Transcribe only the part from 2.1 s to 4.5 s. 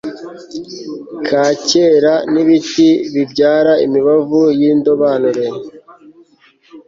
n'ibiti bibyara imibavu